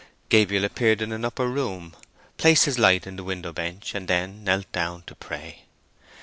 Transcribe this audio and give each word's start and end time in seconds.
Gabriel 0.29 0.65
appeared 0.65 0.99
in 0.99 1.11
an 1.11 1.23
upper 1.23 1.45
room, 1.47 1.95
placed 2.37 2.65
his 2.65 2.79
light 2.79 3.05
in 3.05 3.17
the 3.17 3.23
window 3.23 3.53
bench, 3.53 3.93
and 3.93 4.07
then—knelt 4.07 4.71
down 4.71 5.03
to 5.03 5.13
pray. 5.13 5.65